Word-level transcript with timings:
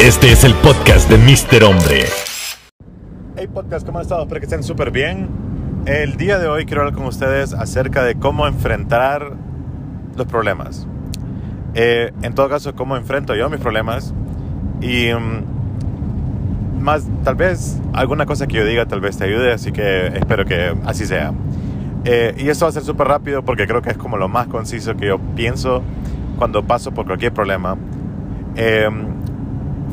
Este 0.00 0.32
es 0.32 0.44
el 0.44 0.54
podcast 0.54 1.10
de 1.10 1.18
Mr. 1.18 1.62
Hombre. 1.62 2.06
Hey 3.36 3.48
podcast, 3.52 3.84
¿cómo 3.84 3.98
han 3.98 4.02
estado? 4.04 4.22
Espero 4.22 4.40
que 4.40 4.46
estén 4.46 4.62
súper 4.62 4.90
bien. 4.90 5.28
El 5.84 6.16
día 6.16 6.38
de 6.38 6.48
hoy 6.48 6.64
quiero 6.64 6.80
hablar 6.80 6.94
con 6.94 7.04
ustedes 7.04 7.52
acerca 7.52 8.02
de 8.02 8.14
cómo 8.14 8.46
enfrentar 8.46 9.34
los 10.16 10.26
problemas. 10.26 10.88
Eh, 11.74 12.12
en 12.22 12.34
todo 12.34 12.48
caso, 12.48 12.74
cómo 12.74 12.96
enfrento 12.96 13.34
yo 13.34 13.50
mis 13.50 13.60
problemas. 13.60 14.14
Y 14.80 15.12
mm, 15.12 16.80
más, 16.80 17.06
tal 17.22 17.34
vez 17.34 17.78
alguna 17.92 18.24
cosa 18.24 18.46
que 18.46 18.56
yo 18.56 18.64
diga 18.64 18.86
tal 18.86 19.02
vez 19.02 19.18
te 19.18 19.24
ayude, 19.24 19.52
así 19.52 19.70
que 19.70 20.06
espero 20.06 20.46
que 20.46 20.74
así 20.86 21.04
sea. 21.04 21.34
Eh, 22.06 22.34
y 22.38 22.48
esto 22.48 22.64
va 22.64 22.70
a 22.70 22.72
ser 22.72 22.84
súper 22.84 23.06
rápido 23.06 23.44
porque 23.44 23.66
creo 23.66 23.82
que 23.82 23.90
es 23.90 23.98
como 23.98 24.16
lo 24.16 24.28
más 24.28 24.46
conciso 24.46 24.96
que 24.96 25.08
yo 25.08 25.18
pienso 25.36 25.82
cuando 26.38 26.62
paso 26.62 26.90
por 26.90 27.04
cualquier 27.04 27.34
problema. 27.34 27.76
Eh, 28.56 28.88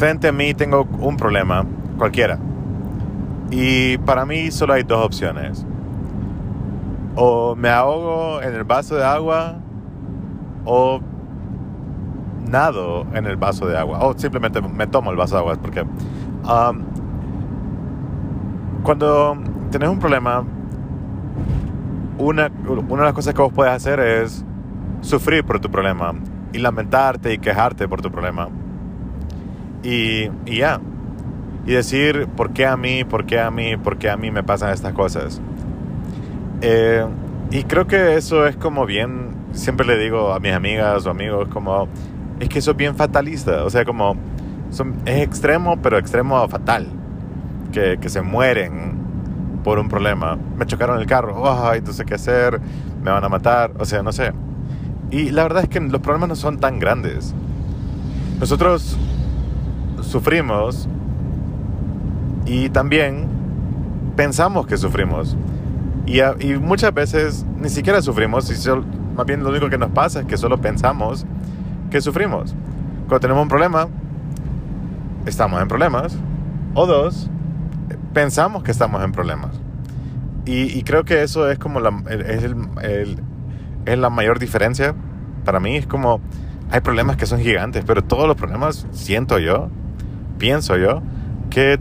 frente 0.00 0.28
a 0.28 0.32
mí 0.32 0.54
tengo 0.54 0.88
un 0.98 1.18
problema, 1.18 1.62
cualquiera. 1.98 2.38
Y 3.50 3.98
para 3.98 4.24
mí 4.24 4.50
solo 4.50 4.72
hay 4.72 4.82
dos 4.82 5.04
opciones. 5.04 5.66
O 7.16 7.54
me 7.54 7.68
ahogo 7.68 8.40
en 8.40 8.54
el 8.54 8.64
vaso 8.64 8.94
de 8.94 9.04
agua 9.04 9.58
o 10.64 11.00
nado 12.48 13.06
en 13.12 13.26
el 13.26 13.36
vaso 13.36 13.66
de 13.66 13.76
agua. 13.76 13.98
O 14.00 14.16
simplemente 14.16 14.62
me 14.62 14.86
tomo 14.86 15.10
el 15.10 15.18
vaso 15.18 15.34
de 15.34 15.40
agua. 15.40 15.56
Porque 15.60 15.82
um, 15.82 16.82
cuando 18.82 19.36
tenés 19.70 19.90
un 19.90 19.98
problema, 19.98 20.44
una, 22.16 22.50
una 22.88 23.02
de 23.02 23.06
las 23.06 23.12
cosas 23.12 23.34
que 23.34 23.42
vos 23.42 23.52
puedes 23.52 23.74
hacer 23.74 24.00
es 24.00 24.46
sufrir 25.02 25.44
por 25.44 25.60
tu 25.60 25.70
problema 25.70 26.14
y 26.54 26.58
lamentarte 26.58 27.34
y 27.34 27.38
quejarte 27.38 27.86
por 27.86 28.00
tu 28.00 28.10
problema. 28.10 28.48
Y, 29.82 30.30
y 30.46 30.58
ya. 30.58 30.80
Y 31.66 31.72
decir, 31.72 32.26
¿por 32.36 32.52
qué 32.52 32.66
a 32.66 32.76
mí? 32.76 33.04
¿Por 33.04 33.26
qué 33.26 33.40
a 33.40 33.50
mí? 33.50 33.76
¿Por 33.76 33.98
qué 33.98 34.10
a 34.10 34.16
mí 34.16 34.30
me 34.30 34.42
pasan 34.42 34.70
estas 34.70 34.92
cosas? 34.92 35.40
Eh, 36.62 37.04
y 37.50 37.64
creo 37.64 37.86
que 37.86 38.16
eso 38.16 38.46
es 38.46 38.56
como 38.56 38.86
bien, 38.86 39.34
siempre 39.52 39.86
le 39.86 39.98
digo 39.98 40.32
a 40.32 40.40
mis 40.40 40.52
amigas 40.52 41.06
o 41.06 41.10
amigos, 41.10 41.48
como, 41.48 41.88
es 42.38 42.48
que 42.48 42.58
eso 42.60 42.72
es 42.72 42.76
bien 42.76 42.96
fatalista. 42.96 43.64
O 43.64 43.70
sea, 43.70 43.84
como, 43.84 44.16
son, 44.70 44.96
es 45.04 45.22
extremo, 45.22 45.80
pero 45.82 45.98
extremo 45.98 46.46
fatal. 46.48 46.88
Que, 47.72 47.98
que 48.00 48.08
se 48.08 48.20
mueren 48.20 48.98
por 49.62 49.78
un 49.78 49.88
problema. 49.88 50.36
Me 50.56 50.66
chocaron 50.66 50.98
el 50.98 51.06
carro, 51.06 51.48
ay, 51.48 51.82
no 51.82 51.92
sé 51.92 52.04
qué 52.04 52.14
hacer, 52.14 52.60
me 53.02 53.10
van 53.10 53.22
a 53.22 53.28
matar, 53.28 53.72
o 53.78 53.84
sea, 53.84 54.02
no 54.02 54.12
sé. 54.12 54.32
Y 55.10 55.30
la 55.30 55.42
verdad 55.42 55.64
es 55.64 55.68
que 55.68 55.80
los 55.80 56.00
problemas 56.00 56.28
no 56.28 56.36
son 56.36 56.58
tan 56.58 56.78
grandes. 56.78 57.34
Nosotros 58.38 58.96
sufrimos 60.02 60.88
y 62.46 62.68
también 62.70 63.26
pensamos 64.16 64.66
que 64.66 64.76
sufrimos. 64.76 65.36
Y, 66.06 66.20
y 66.20 66.58
muchas 66.58 66.92
veces 66.92 67.46
ni 67.58 67.68
siquiera 67.68 68.02
sufrimos, 68.02 68.50
y 68.50 68.56
solo, 68.56 68.84
más 69.16 69.26
bien 69.26 69.42
lo 69.42 69.50
único 69.50 69.68
que 69.70 69.78
nos 69.78 69.90
pasa 69.90 70.20
es 70.20 70.26
que 70.26 70.36
solo 70.36 70.60
pensamos 70.60 71.24
que 71.90 72.00
sufrimos. 72.00 72.54
Cuando 73.08 73.20
tenemos 73.20 73.42
un 73.42 73.48
problema, 73.48 73.88
estamos 75.26 75.60
en 75.60 75.68
problemas. 75.68 76.16
O 76.74 76.86
dos, 76.86 77.28
pensamos 78.12 78.62
que 78.62 78.70
estamos 78.70 79.02
en 79.04 79.12
problemas. 79.12 79.50
Y, 80.46 80.76
y 80.78 80.82
creo 80.84 81.04
que 81.04 81.22
eso 81.22 81.50
es 81.50 81.58
como 81.58 81.80
la, 81.80 82.02
es, 82.08 82.44
el, 82.44 82.56
el, 82.82 83.18
es 83.86 83.98
la 83.98 84.10
mayor 84.10 84.38
diferencia 84.38 84.94
para 85.44 85.60
mí. 85.60 85.76
Es 85.76 85.86
como, 85.86 86.20
hay 86.70 86.80
problemas 86.80 87.16
que 87.16 87.26
son 87.26 87.40
gigantes, 87.40 87.84
pero 87.86 88.02
todos 88.02 88.26
los 88.26 88.36
problemas, 88.36 88.86
siento 88.92 89.38
yo, 89.38 89.68
pienso 90.40 90.76
yo, 90.76 91.02
que 91.50 91.78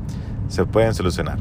se 0.50 0.66
pueden 0.66 0.94
solucionar. 0.94 1.38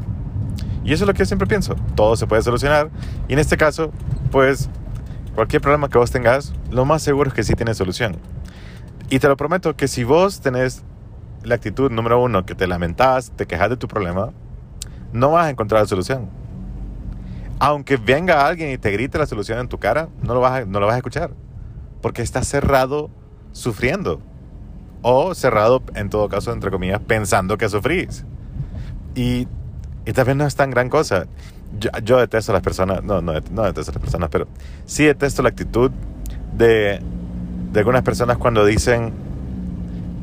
Y 0.85 0.93
eso 0.93 1.03
es 1.03 1.07
lo 1.07 1.13
que 1.13 1.19
yo 1.19 1.25
siempre 1.25 1.47
pienso. 1.47 1.75
Todo 1.95 2.15
se 2.15 2.27
puede 2.27 2.43
solucionar. 2.43 2.89
Y 3.27 3.33
en 3.33 3.39
este 3.39 3.57
caso, 3.57 3.91
pues 4.31 4.69
cualquier 5.33 5.61
problema 5.61 5.89
que 5.89 5.97
vos 5.97 6.11
tengas, 6.11 6.53
lo 6.71 6.85
más 6.85 7.01
seguro 7.01 7.29
es 7.29 7.33
que 7.33 7.43
sí 7.43 7.55
tiene 7.55 7.73
solución. 7.73 8.17
Y 9.09 9.19
te 9.19 9.27
lo 9.27 9.35
prometo 9.35 9.75
que 9.75 9.87
si 9.87 10.03
vos 10.03 10.41
tenés 10.41 10.83
la 11.43 11.55
actitud 11.55 11.91
número 11.91 12.21
uno, 12.21 12.45
que 12.45 12.53
te 12.55 12.67
lamentás, 12.67 13.31
te 13.35 13.47
quejas 13.47 13.71
de 13.71 13.77
tu 13.77 13.87
problema, 13.87 14.31
no 15.11 15.31
vas 15.31 15.47
a 15.47 15.49
encontrar 15.49 15.81
la 15.81 15.87
solución. 15.87 16.29
Aunque 17.65 17.97
venga 17.97 18.45
alguien 18.45 18.69
y 18.69 18.77
te 18.77 18.91
grite 18.91 19.17
la 19.17 19.25
solución 19.25 19.57
en 19.57 19.67
tu 19.67 19.79
cara, 19.79 20.09
no 20.21 20.35
lo 20.35 20.39
vas 20.39 20.61
a, 20.61 20.65
no 20.65 20.79
lo 20.79 20.85
vas 20.85 20.93
a 20.93 20.97
escuchar. 20.97 21.31
Porque 21.99 22.21
estás 22.21 22.47
cerrado 22.47 23.09
sufriendo. 23.53 24.21
O 25.01 25.33
cerrado, 25.33 25.81
en 25.95 26.11
todo 26.11 26.29
caso, 26.29 26.53
entre 26.53 26.69
comillas, 26.69 26.99
pensando 26.99 27.57
que 27.57 27.67
sufrís. 27.67 28.23
Y, 29.15 29.47
y 30.05 30.13
también 30.13 30.37
no 30.37 30.45
es 30.45 30.55
tan 30.55 30.69
gran 30.69 30.89
cosa. 30.89 31.25
Yo, 31.79 31.89
yo, 32.03 32.19
detesto 32.19 32.51
a 32.51 32.53
las 32.53 32.61
personas, 32.61 33.03
no, 33.03 33.23
no, 33.23 33.33
no 33.33 33.63
detesto 33.63 33.89
a 33.89 33.95
las 33.95 34.01
personas, 34.01 34.29
pero 34.29 34.47
sí 34.85 35.05
detesto 35.05 35.41
la 35.41 35.49
actitud 35.49 35.89
de, 36.55 37.01
de 37.71 37.79
algunas 37.79 38.03
personas 38.03 38.37
cuando 38.37 38.63
dicen, 38.63 39.11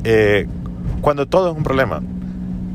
eh, 0.05 0.47
cuando 1.01 1.27
todo 1.27 1.51
es 1.51 1.57
un 1.57 1.65
problema. 1.65 2.01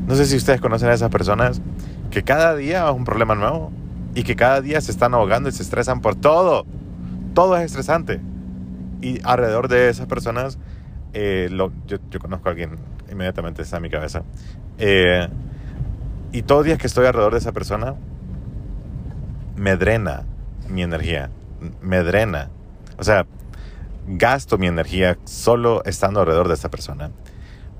No 0.06 0.14
sé 0.14 0.26
si 0.26 0.36
ustedes 0.36 0.60
conocen 0.60 0.90
a 0.90 0.92
esas 0.92 1.10
personas 1.10 1.62
que 2.10 2.22
cada 2.22 2.54
día 2.54 2.86
es 2.86 2.94
un 2.94 3.04
problema 3.04 3.34
nuevo 3.34 3.72
y 4.18 4.24
que 4.24 4.34
cada 4.34 4.60
día 4.60 4.80
se 4.80 4.90
están 4.90 5.14
ahogando 5.14 5.48
y 5.48 5.52
se 5.52 5.62
estresan 5.62 6.00
por 6.00 6.16
todo. 6.16 6.66
Todo 7.34 7.56
es 7.56 7.66
estresante. 7.66 8.20
Y 9.00 9.20
alrededor 9.22 9.68
de 9.68 9.90
esas 9.90 10.08
personas, 10.08 10.58
eh, 11.12 11.46
lo, 11.52 11.70
yo, 11.86 11.98
yo, 12.10 12.18
conozco 12.18 12.48
a 12.48 12.50
alguien, 12.50 12.80
inmediatamente 13.08 13.62
está 13.62 13.76
en 13.76 13.84
mi 13.84 13.90
cabeza. 13.90 14.24
Eh, 14.78 15.28
y 16.32 16.42
todos 16.42 16.62
los 16.62 16.66
días 16.66 16.78
que 16.78 16.88
estoy 16.88 17.06
alrededor 17.06 17.32
de 17.34 17.38
esa 17.38 17.52
persona, 17.52 17.94
me 19.54 19.76
drena 19.76 20.24
mi 20.68 20.82
energía. 20.82 21.30
Me 21.80 22.02
drena. 22.02 22.50
O 22.98 23.04
sea, 23.04 23.24
gasto 24.08 24.58
mi 24.58 24.66
energía 24.66 25.16
solo 25.26 25.84
estando 25.84 26.18
alrededor 26.18 26.48
de 26.48 26.54
esta 26.54 26.70
persona. 26.70 27.12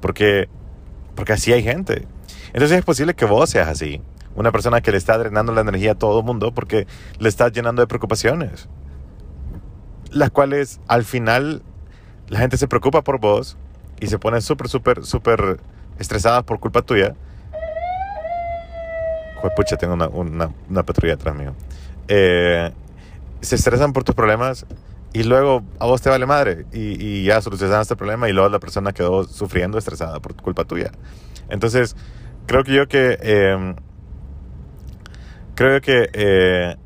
Porque, 0.00 0.49
porque 1.16 1.32
así 1.32 1.53
hay 1.53 1.65
gente. 1.65 2.06
Entonces 2.53 2.78
es 2.78 2.84
posible 2.84 3.15
que 3.15 3.25
vos 3.25 3.50
seas 3.50 3.66
así. 3.66 4.00
Una 4.38 4.53
persona 4.53 4.81
que 4.81 4.93
le 4.93 4.99
está 4.99 5.19
drenando 5.19 5.53
la 5.53 5.62
energía 5.62 5.93
a 5.93 5.94
todo 5.97 6.21
el 6.21 6.25
mundo 6.25 6.54
porque 6.54 6.87
le 7.19 7.28
está 7.28 7.49
llenando 7.49 7.82
de 7.82 7.88
preocupaciones. 7.88 8.69
Las 10.12 10.31
cuales 10.31 10.81
al 10.87 11.03
final 11.03 11.62
la 12.28 12.38
gente 12.38 12.56
se 12.56 12.69
preocupa 12.69 13.03
por 13.03 13.19
vos 13.19 13.56
y 13.99 14.06
se 14.06 14.16
pone 14.21 14.41
súper, 14.41 14.69
súper, 14.69 15.04
súper 15.04 15.59
estresada 15.99 16.43
por 16.43 16.60
culpa 16.60 16.82
tuya. 16.82 17.16
Pucha, 19.56 19.76
tengo 19.76 19.94
una, 19.94 20.06
una, 20.06 20.50
una 20.70 20.82
patrulla 20.84 21.15
atrás 21.15 21.34
mío. 21.34 21.55
Eh, 22.06 22.70
se 23.41 23.56
estresan 23.56 23.93
por 23.93 24.05
tus 24.05 24.15
problemas 24.15 24.66
y 25.12 25.25
luego 25.25 25.65
a 25.81 25.87
vos 25.87 26.00
te 26.00 26.10
vale 26.10 26.26
madre 26.26 26.65
y, 26.72 27.05
y 27.05 27.25
ya 27.25 27.41
solucionaste 27.41 27.82
este 27.82 27.97
problema 27.97 28.28
y 28.28 28.32
luego 28.32 28.49
la 28.50 28.60
persona 28.60 28.93
quedó 28.93 29.25
sufriendo, 29.25 29.78
estresada 29.78 30.20
por 30.20 30.37
culpa 30.37 30.62
tuya. 30.62 30.93
Entonces, 31.49 31.97
creo 32.47 32.62
que 32.62 32.72
yo 32.72 32.87
que... 32.87 33.19
Eh, 33.20 33.75
creo 35.59 35.81
que 35.81 36.09
eh, 36.13 36.77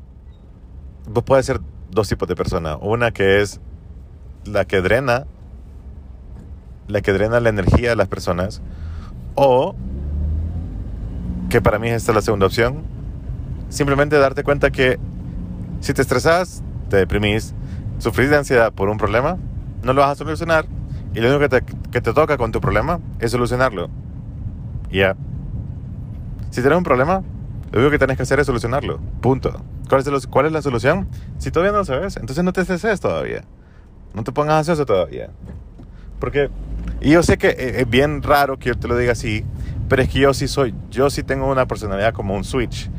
vos 1.07 1.23
puedes 1.23 1.45
ser 1.45 1.61
dos 1.91 2.09
tipos 2.09 2.27
de 2.27 2.35
personas. 2.35 2.79
Una 2.81 3.11
que 3.11 3.39
es 3.39 3.61
la 4.45 4.65
que 4.65 4.81
drena, 4.81 5.27
la 6.87 7.01
que 7.01 7.13
drena 7.13 7.39
la 7.39 7.49
energía 7.49 7.91
de 7.91 7.95
las 7.95 8.07
personas. 8.07 8.63
O, 9.35 9.75
que 11.51 11.61
para 11.61 11.77
mí 11.77 11.89
esta 11.89 12.13
es 12.13 12.15
la 12.15 12.21
segunda 12.23 12.47
opción, 12.47 12.81
simplemente 13.69 14.17
darte 14.17 14.41
cuenta 14.41 14.71
que 14.71 14.97
si 15.79 15.93
te 15.93 16.01
estresas, 16.01 16.63
te 16.89 16.97
deprimís, 16.97 17.53
sufrís 17.99 18.31
de 18.31 18.37
ansiedad 18.37 18.73
por 18.73 18.89
un 18.89 18.97
problema, 18.97 19.37
no 19.83 19.93
lo 19.93 20.01
vas 20.01 20.13
a 20.13 20.15
solucionar. 20.15 20.65
Y 21.13 21.19
lo 21.19 21.27
único 21.27 21.41
que 21.41 21.61
te, 21.61 21.89
que 21.91 22.01
te 22.01 22.11
toca 22.11 22.37
con 22.37 22.51
tu 22.51 22.59
problema 22.59 22.99
es 23.19 23.29
solucionarlo. 23.29 23.91
Ya. 24.91 25.15
Si 26.49 26.61
tienes 26.61 26.75
un 26.79 26.83
problema, 26.83 27.21
lo 27.73 27.79
único 27.79 27.91
que 27.91 27.97
tienes 27.97 28.17
que 28.17 28.23
hacer 28.23 28.39
es 28.39 28.45
solucionarlo. 28.45 28.99
Punto. 29.19 29.63
¿Cuál 29.89 30.01
es, 30.01 30.27
¿Cuál 30.27 30.45
es, 30.45 30.51
la 30.51 30.61
solución? 30.61 31.07
Si 31.39 31.49
todavía 31.49 31.71
no 31.71 31.79
lo 31.79 31.85
sabes, 31.85 32.17
entonces 32.17 32.43
no 32.43 32.53
te 32.53 32.61
estreses 32.61 32.99
todavía. 32.99 33.45
No 34.13 34.23
te 34.23 34.31
pongas 34.31 34.57
ansioso 34.59 34.85
todavía. 34.85 35.31
Porque, 36.19 36.51
y 37.01 37.09
yo 37.09 37.23
sé 37.23 37.39
que 37.39 37.55
es 37.79 37.89
bien 37.89 38.21
raro 38.21 38.59
que 38.59 38.69
yo 38.69 38.77
te 38.77 38.87
lo 38.87 38.95
diga 38.95 39.13
así, 39.13 39.43
pero 39.89 40.03
es 40.03 40.09
que 40.09 40.19
yo 40.19 40.35
sí 40.35 40.47
soy, 40.47 40.75
yo 40.91 41.09
sí 41.09 41.23
tengo 41.23 41.49
una 41.49 41.65
personalidad 41.65 42.13
como 42.13 42.35
un 42.35 42.43
switch. 42.43 42.91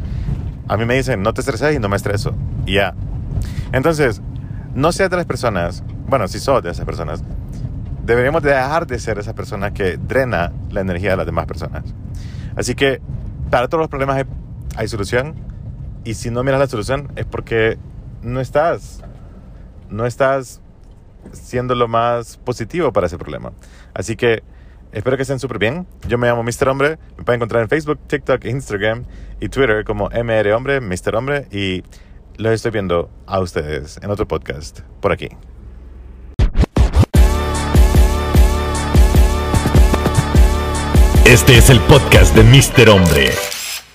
A 0.67 0.77
mí 0.77 0.85
me 0.87 0.97
dicen, 0.97 1.23
no 1.23 1.33
te 1.33 1.43
estreses 1.43 1.77
y 1.77 1.79
no 1.79 1.89
me 1.89 1.95
estreso. 1.95 2.35
Y 2.67 2.75
ya. 2.75 2.95
Entonces, 3.71 4.23
no 4.75 4.91
seas 4.91 5.09
de 5.09 5.17
las 5.19 5.27
personas, 5.27 5.85
bueno, 6.09 6.27
si 6.27 6.41
sos 6.41 6.65
de 6.65 6.73
esas 6.73 6.85
personas, 6.85 7.23
deberíamos 8.05 8.43
dejar 8.43 8.89
de 8.89 8.99
ser 8.99 9.21
esa 9.21 9.37
persona 9.37 9.73
que 9.73 9.99
drena 9.99 10.51
la 10.71 10.81
energía 10.81 11.11
de 11.11 11.19
las 11.19 11.27
demás 11.27 11.47
personas. 11.47 11.85
Así 12.57 12.75
que, 12.75 13.01
para 13.51 13.69
todos 13.69 13.83
los 13.83 13.89
problemas 13.89 14.25
hay 14.77 14.89
solución. 14.89 15.35
Y 16.05 16.15
si 16.15 16.31
no 16.31 16.43
miras 16.43 16.61
la 16.61 16.67
solución 16.67 17.13
es 17.17 17.25
porque 17.25 17.79
no 18.23 18.41
estás 18.41 19.03
no 19.91 20.07
estás 20.07 20.61
siendo 21.33 21.75
lo 21.75 21.89
más 21.89 22.37
positivo 22.39 22.93
para 22.93 23.07
ese 23.07 23.19
problema. 23.19 23.53
Así 23.95 24.17
que 24.17 24.43
espero 24.93 25.17
que 25.17 25.23
estén 25.23 25.39
súper 25.39 25.59
bien. 25.59 25.87
Yo 26.09 26.19
me 26.19 26.27
llamo 26.27 26.43
Mr. 26.43 26.69
Hombre. 26.69 26.99
Me 27.17 27.25
pueden 27.25 27.39
encontrar 27.39 27.63
en 27.63 27.69
Facebook, 27.69 27.99
TikTok, 28.07 28.45
Instagram 28.45 29.05
y 29.41 29.49
Twitter 29.49 29.85
como 29.85 30.11
MR 30.11 30.53
Hombre, 30.53 30.81
Mr. 30.81 31.17
Hombre. 31.17 31.47
Y 31.51 31.83
los 32.37 32.53
estoy 32.53 32.73
viendo 32.73 33.11
a 33.27 33.41
ustedes 33.41 33.99
en 34.03 34.11
otro 34.11 34.27
podcast 34.27 34.81
por 35.01 35.13
aquí. 35.13 35.29
Este 41.27 41.57
es 41.57 41.71
el 41.71 41.81
podcast 41.81 42.37
de 42.37 42.43
Mr. 42.43 42.91
Hombre. 42.91 43.54